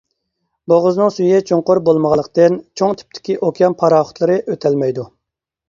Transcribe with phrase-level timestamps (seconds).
[0.71, 5.09] بوغۇزنىڭ سۈيى چوڭقۇر بولمىغانلىقتىن، چوڭ تىپتىكى ئوكيان پاراخوتلىرى ئۆتەلمەيدۇ.